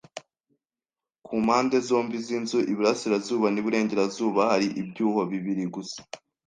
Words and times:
Ku 1.25 1.33
mpande 1.45 1.77
zombi 1.87 2.17
z'inzu, 2.25 2.57
iburasirazuba 2.71 3.47
n'iburengerazuba, 3.51 4.41
hari 4.51 4.67
ibyuho 4.81 5.21
bibiri 5.31 5.63
gusa; 5.75 5.99